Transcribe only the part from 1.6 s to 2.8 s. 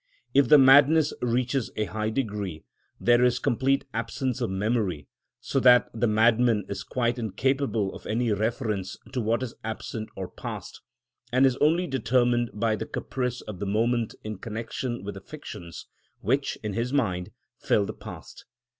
a high degree,